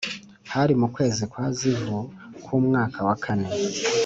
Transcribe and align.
hari 0.53 0.73
mu 0.79 0.87
kwezi 0.95 1.21
kwa 1.31 1.45
Zivu 1.57 1.99
k’umwaka 2.43 2.99
wa 3.07 3.15
kane 3.23 3.49